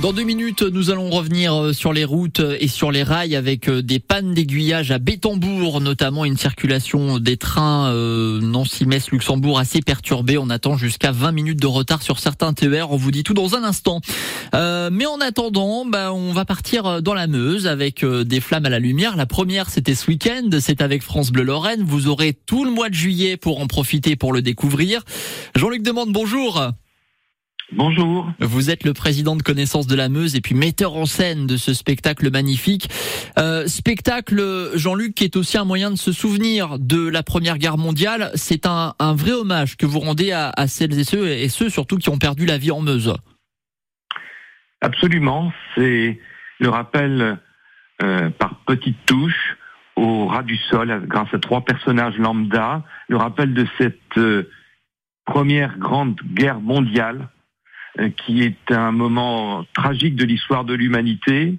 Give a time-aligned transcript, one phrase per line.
[0.00, 3.68] Dans deux minutes, nous allons revenir euh, sur les routes et sur les rails avec
[3.68, 10.38] euh, des pannes d'aiguillage à Bétambourg, notamment une circulation des trains euh, Nancy-Metz-Luxembourg assez perturbée.
[10.38, 12.92] On attend jusqu'à 20 minutes de retard sur certains TER.
[12.92, 14.00] On vous dit tout dans un instant.
[14.54, 18.70] Euh, mais en attendant, bah, on va partir dans la Meuse avec des flammes à
[18.70, 19.16] la lumière.
[19.16, 20.48] La première, c'était ce week-end.
[20.60, 21.82] C'est avec France Bleu Lorraine.
[21.82, 25.02] Vous aurez tout le mois de juillet pour en profiter, pour le découvrir.
[25.56, 26.72] Jean-Luc demande bonjour.
[27.72, 28.32] Bonjour.
[28.40, 31.58] Vous êtes le président de Connaissance de la Meuse et puis metteur en scène de
[31.58, 32.88] ce spectacle magnifique.
[33.38, 37.76] Euh, spectacle, Jean-Luc, qui est aussi un moyen de se souvenir de la Première Guerre
[37.76, 38.30] mondiale.
[38.36, 42.08] C'est un, vrai hommage que vous rendez à, celles et ceux, et ceux surtout qui
[42.08, 43.14] ont perdu la vie en Meuse.
[44.80, 45.52] Absolument.
[45.74, 46.18] C'est
[46.60, 47.38] le rappel
[48.02, 49.56] euh, par petites touches
[49.94, 54.48] au ras du sol, grâce à trois personnages lambda, le rappel de cette euh,
[55.26, 57.28] première grande guerre mondiale
[58.16, 61.54] qui est un moment tragique de l'histoire de l'humanité,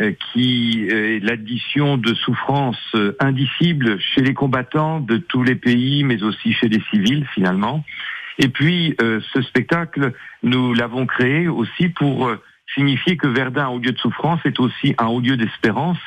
[0.00, 6.22] euh, qui est l'addition de souffrances indicibles chez les combattants de tous les pays, mais
[6.22, 7.84] aussi chez les civils finalement.
[8.38, 12.30] Et puis, euh, ce spectacle, nous l'avons créé aussi pour
[12.74, 16.04] signifier que Verdun, au lieu de souffrance, est aussi un haut lieu d'espérance.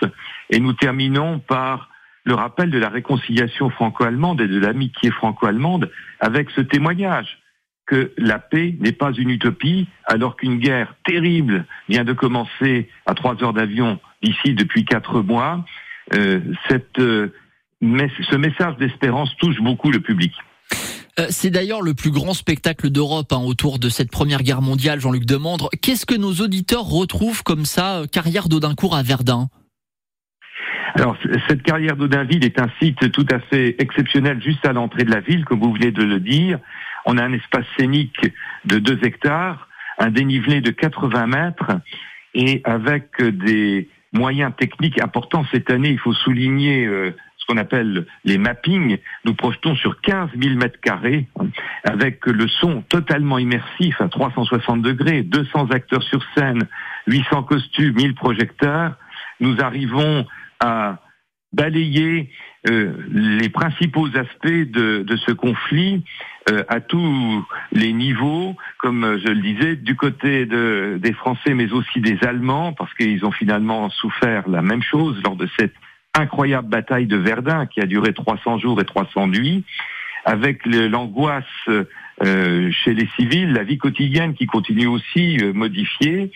[0.50, 1.90] Et nous terminons par
[2.26, 7.40] le rappel de la réconciliation franco-allemande et de l'amitié franco-allemande avec ce témoignage
[7.88, 13.16] que la paix n'est pas une utopie, alors qu'une guerre terrible vient de commencer à
[13.16, 15.66] trois heures d'avion ici depuis quatre mois.
[16.14, 17.34] Euh, cette, euh,
[17.82, 20.34] ce message d'espérance touche beaucoup le public.
[21.20, 25.00] Euh, c'est d'ailleurs le plus grand spectacle d'Europe hein, autour de cette première guerre mondiale,
[25.00, 25.70] Jean-Luc Demandre.
[25.82, 29.48] Qu'est-ce que nos auditeurs retrouvent comme ça, carrière d'Audincourt à Verdun?
[30.96, 31.16] Alors,
[31.48, 35.20] cette carrière d'Audinville est un site tout à fait exceptionnel juste à l'entrée de la
[35.20, 36.60] ville, comme vous venez de le dire.
[37.09, 38.19] On a un espace scénique
[38.66, 41.72] de 2 hectares, un dénivelé de 80 mètres
[42.33, 45.89] et avec des moyens techniques importants cette année.
[45.89, 48.97] Il faut souligner euh, ce qu'on appelle les mappings.
[49.23, 51.28] Nous projetons sur 15 000 mètres carrés
[51.85, 56.67] avec le son totalement immersif à 360 degrés, 200 acteurs sur scène,
[57.07, 58.96] 800 costumes, 1000 projecteurs.
[59.40, 60.25] Nous arrivons
[60.59, 61.00] à
[61.53, 62.30] balayer
[62.69, 66.03] euh, les principaux aspects de, ce conflit
[66.50, 71.72] euh, à tous les niveaux, comme je le disais, du côté de, des Français, mais
[71.72, 75.74] aussi des Allemands, parce qu'ils ont finalement souffert la même chose lors de cette
[76.13, 79.64] incroyable bataille de Verdun qui a duré 300 jours et 300 nuits,
[80.25, 86.31] avec l'angoisse euh, chez les civils, la vie quotidienne qui continue aussi euh, modifiée,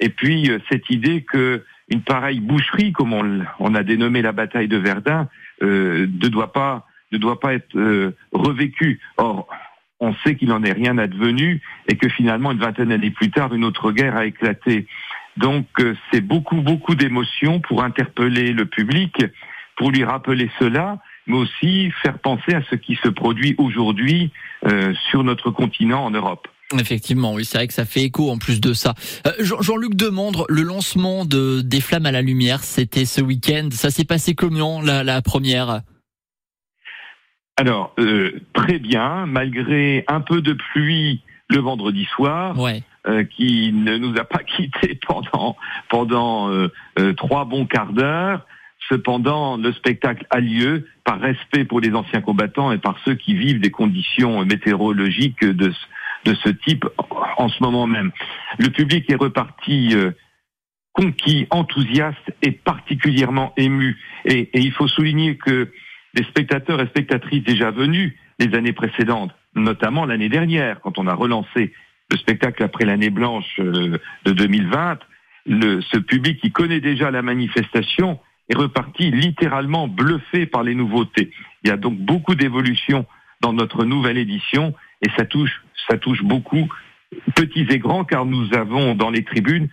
[0.00, 4.76] et puis cette idée que une pareille boucherie, comme on, a dénommé la bataille de
[4.76, 5.28] Verdun,
[5.60, 9.00] ne doit pas ne doit pas être euh, revécu.
[9.16, 9.48] Or,
[10.00, 13.54] on sait qu'il n'en est rien advenu et que finalement, une vingtaine d'années plus tard,
[13.54, 14.86] une autre guerre a éclaté.
[15.36, 19.24] Donc, euh, c'est beaucoup, beaucoup d'émotions pour interpeller le public,
[19.76, 24.30] pour lui rappeler cela, mais aussi faire penser à ce qui se produit aujourd'hui
[24.66, 26.48] euh, sur notre continent en Europe.
[26.72, 28.94] Effectivement, oui, c'est vrai que ça fait écho en plus de ça.
[29.38, 33.68] Jean-Luc Demandre, le lancement de des Flammes à la Lumière, c'était ce week-end.
[33.70, 35.82] Ça s'est passé comment la, la première?
[37.56, 42.56] Alors, euh, très bien, malgré un peu de pluie le vendredi soir,
[43.06, 45.56] euh, qui ne nous a pas quittés pendant
[45.88, 46.68] pendant euh,
[47.16, 48.40] trois bons quarts d'heure.
[48.88, 53.34] Cependant, le spectacle a lieu par respect pour les anciens combattants et par ceux qui
[53.34, 55.72] vivent des conditions météorologiques de,
[56.24, 56.86] de ce type
[57.36, 58.12] en ce moment même.
[58.58, 59.94] Le public est reparti
[60.92, 63.98] conquis, enthousiaste et particulièrement ému.
[64.24, 65.70] et il faut souligner que
[66.14, 71.14] des spectateurs et spectatrices déjà venus les années précédentes, notamment l'année dernière, quand on a
[71.14, 71.72] relancé
[72.10, 74.98] le spectacle après l'année blanche euh, de 2020,
[75.46, 81.30] le, ce public qui connaît déjà la manifestation est reparti littéralement bluffé par les nouveautés.
[81.62, 83.06] Il y a donc beaucoup d'évolutions
[83.40, 86.68] dans notre nouvelle édition et ça touche, ça touche beaucoup,
[87.34, 89.68] petits et grands, car nous avons dans les tribunes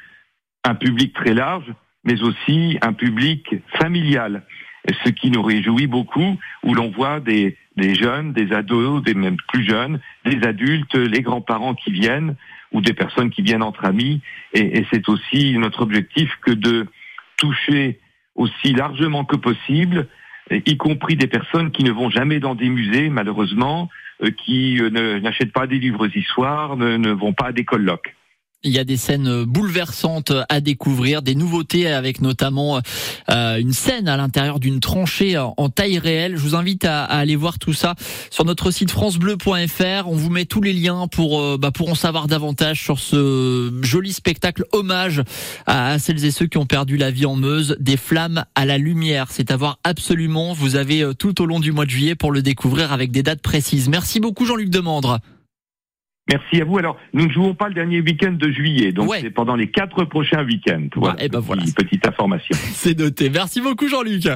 [0.64, 1.72] un public très large,
[2.04, 4.44] mais aussi un public familial
[5.04, 9.64] ce qui nous réjouit beaucoup, où l'on voit des, jeunes, des ados, des même plus
[9.64, 12.36] jeunes, des adultes, les grands-parents qui viennent,
[12.72, 14.22] ou des personnes qui viennent entre amis.
[14.54, 16.88] Et, c'est aussi notre objectif que de
[17.38, 18.00] toucher
[18.36, 20.08] aussi largement que possible,
[20.50, 23.90] y compris des personnes qui ne vont jamais dans des musées, malheureusement,
[24.30, 28.16] qui euh, n'achètent pas des livres d'histoire, ne, ne vont pas à des colloques.
[28.64, 32.80] Il y a des scènes bouleversantes à découvrir, des nouveautés avec notamment
[33.32, 36.38] euh, une scène à l'intérieur d'une tranchée en taille réelle.
[36.38, 37.96] Je vous invite à, aller voir tout ça
[38.30, 40.08] sur notre site francebleu.fr.
[40.08, 43.74] On vous met tous les liens pour euh, bah, pour en savoir davantage sur ce
[43.82, 45.24] joli spectacle hommage
[45.66, 48.78] à, celles et ceux qui ont perdu la vie en Meuse, des flammes à la
[48.78, 49.30] lumière.
[49.32, 50.54] C'est à voir absolument.
[50.54, 53.24] Vous avez euh, tout au long du mois de juillet pour le découvrir avec des
[53.24, 53.90] dates précises.
[53.90, 55.20] Merci beaucoup Jean-Luc Demandre.
[56.30, 56.78] Merci à vous.
[56.78, 60.06] Alors, nous ne jouons pas le dernier week-end de juillet, donc c'est pendant les quatre
[60.06, 60.88] prochains week-ends.
[60.96, 61.64] Voilà, et eh ben voilà.
[61.76, 62.56] Petite information.
[62.74, 63.30] c'est noté.
[63.30, 64.28] Merci beaucoup, Jean-Luc.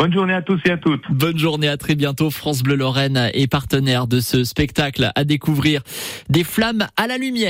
[0.00, 1.02] Bonne journée à tous et à toutes.
[1.10, 2.30] Bonne journée, à très bientôt.
[2.30, 5.82] France Bleu Lorraine est partenaire de ce spectacle à découvrir
[6.28, 7.46] des flammes à la lumière.